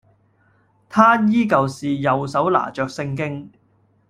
[0.89, 3.51] 他依舊是右手拿著聖經